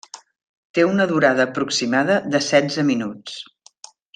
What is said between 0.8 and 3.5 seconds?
una durada aproximada de setze minuts.